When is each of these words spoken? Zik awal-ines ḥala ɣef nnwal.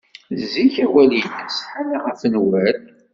Zik 0.51 0.75
awal-ines 0.85 1.57
ḥala 1.69 1.97
ɣef 2.05 2.21
nnwal. 2.25 2.79